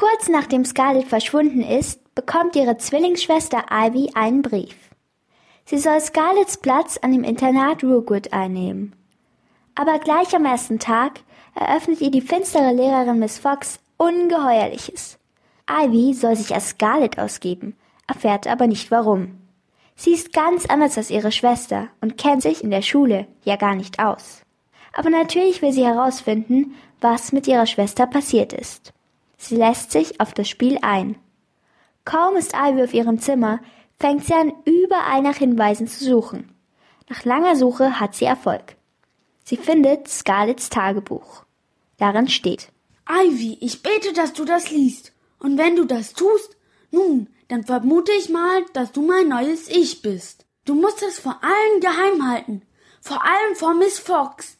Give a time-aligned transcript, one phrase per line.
[0.00, 4.74] Kurz nachdem Scarlett verschwunden ist, bekommt ihre Zwillingsschwester Ivy einen Brief.
[5.66, 8.96] Sie soll Scarletts Platz an dem Internat Rookwood einnehmen.
[9.74, 11.20] Aber gleich am ersten Tag
[11.54, 15.18] eröffnet ihr die finstere Lehrerin Miss Fox Ungeheuerliches.
[15.70, 17.76] Ivy soll sich als Scarlett ausgeben,
[18.08, 19.38] erfährt aber nicht warum.
[19.96, 23.74] Sie ist ganz anders als ihre Schwester und kennt sich in der Schule ja gar
[23.74, 24.46] nicht aus.
[24.94, 28.94] Aber natürlich will sie herausfinden, was mit ihrer Schwester passiert ist.
[29.40, 31.16] Sie lässt sich auf das Spiel ein.
[32.04, 33.60] Kaum ist Ivy auf ihrem Zimmer,
[33.98, 36.54] fängt sie an, überall nach Hinweisen zu suchen.
[37.08, 38.76] Nach langer Suche hat sie Erfolg.
[39.42, 41.44] Sie findet Scarletts Tagebuch.
[41.96, 42.70] Darin steht
[43.08, 45.12] Ivy, ich bete, dass du das liest.
[45.38, 46.58] Und wenn du das tust,
[46.90, 50.44] nun, dann vermute ich mal, dass du mein neues Ich bist.
[50.66, 52.62] Du musst es vor allen geheim halten.
[53.00, 54.58] Vor allem vor Miss Fox.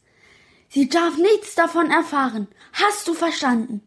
[0.71, 2.49] Sie darf nichts davon erfahren.
[2.73, 3.87] Hast du verstanden?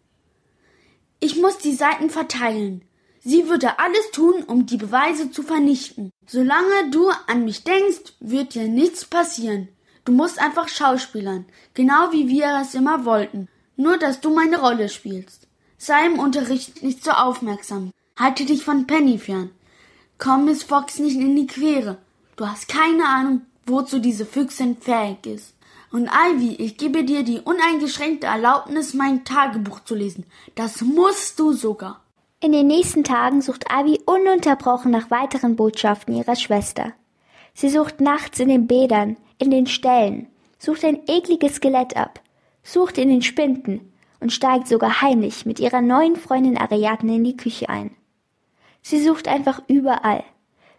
[1.23, 2.81] Ich muss die Seiten verteilen.
[3.21, 6.11] Sie würde alles tun, um die Beweise zu vernichten.
[6.27, 9.69] Solange du an mich denkst, wird dir nichts passieren.
[10.03, 13.47] Du musst einfach schauspielern, genau wie wir es immer wollten.
[13.77, 15.47] Nur, dass du meine Rolle spielst.
[15.77, 17.91] Sei im Unterricht nicht so aufmerksam.
[18.19, 19.51] Halte dich von Penny fern.
[20.17, 21.99] Komm Miss Fox nicht in die Quere.
[22.35, 25.53] Du hast keine Ahnung, wozu diese Füchsin fähig ist.
[25.93, 30.25] Und Ivy, ich gebe dir die uneingeschränkte Erlaubnis, mein Tagebuch zu lesen.
[30.55, 32.01] Das musst du sogar.
[32.39, 36.93] In den nächsten Tagen sucht Ivy ununterbrochen nach weiteren Botschaften ihrer Schwester.
[37.53, 42.21] Sie sucht nachts in den Bädern, in den Ställen, sucht ein ekliges Skelett ab,
[42.63, 47.37] sucht in den Spinden und steigt sogar heimlich mit ihrer neuen Freundin Ariadne in die
[47.37, 47.91] Küche ein.
[48.81, 50.23] Sie sucht einfach überall.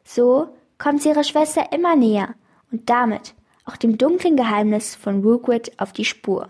[0.02, 2.34] So kommt sie ihrer Schwester immer näher
[2.72, 3.34] und damit
[3.64, 6.48] auch dem dunklen Geheimnis von Rookwood auf die Spur.